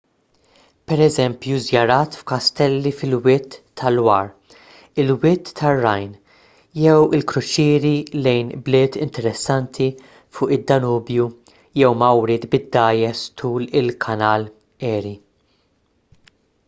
pereżempju 0.91 1.57
żjarat 1.63 2.15
f'kastelli 2.21 2.93
fil-wied 3.01 3.57
ta' 3.81 3.89
loire 3.97 4.61
il-wied 5.03 5.51
tar-rhine 5.59 6.39
jew 6.85 7.03
il-kruċieri 7.19 7.93
lejn 8.29 8.49
bliet 8.69 8.97
interessanti 9.07 9.89
fuq 10.39 10.53
id-danubju 10.57 11.27
jew 11.83 11.91
mawriet 12.05 12.47
bid-dgħajjes 12.57 13.21
tul 13.43 13.69
il-kanal 13.83 14.49
erie 14.95 15.17